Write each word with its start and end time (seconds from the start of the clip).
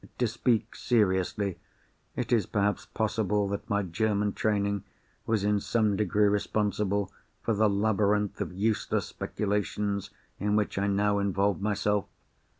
To 0.17 0.25
speak 0.25 0.75
seriously, 0.75 1.59
it 2.15 2.33
is 2.33 2.47
perhaps 2.47 2.87
possible 2.87 3.47
that 3.49 3.69
my 3.69 3.83
German 3.83 4.33
training 4.33 4.83
was 5.27 5.43
in 5.43 5.59
some 5.59 5.95
degree 5.95 6.25
responsible 6.25 7.11
for 7.43 7.53
the 7.53 7.69
labyrinth 7.69 8.41
of 8.41 8.51
useless 8.51 9.05
speculations 9.05 10.09
in 10.39 10.55
which 10.55 10.79
I 10.79 10.87
now 10.87 11.19
involved 11.19 11.61
myself. 11.61 12.07